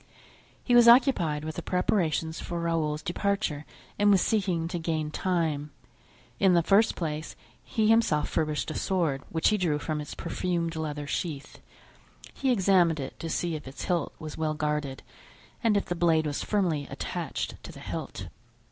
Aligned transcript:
He 0.63 0.73
was 0.73 0.87
occupied 0.87 1.45
with 1.45 1.57
the 1.57 1.61
preparations 1.61 2.39
for 2.39 2.59
Raoul's 2.59 3.03
departure 3.03 3.65
and 3.99 4.09
was 4.09 4.19
seeking 4.19 4.67
to 4.69 4.79
gain 4.79 5.11
time. 5.11 5.69
In 6.39 6.55
the 6.55 6.63
first 6.63 6.95
place 6.95 7.35
he 7.63 7.87
himself 7.87 8.27
furbished 8.27 8.71
a 8.71 8.73
sword, 8.73 9.21
which 9.29 9.49
he 9.49 9.57
drew 9.59 9.77
from 9.77 10.01
its 10.01 10.15
perfumed 10.15 10.75
leather 10.75 11.05
sheath; 11.05 11.59
he 12.33 12.51
examined 12.51 12.99
it 12.99 13.19
to 13.19 13.29
see 13.29 13.53
if 13.53 13.67
its 13.67 13.83
hilt 13.83 14.15
was 14.17 14.39
well 14.39 14.55
guarded 14.55 15.03
and 15.63 15.77
if 15.77 15.85
the 15.85 15.93
blade 15.93 16.25
was 16.25 16.43
firmly 16.43 16.87
attached 16.89 17.61
to 17.63 17.71
the 17.71 17.79
hilt. 17.79 18.25